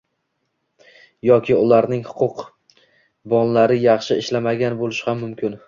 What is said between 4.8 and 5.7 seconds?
bo‘lishi ham mumkin.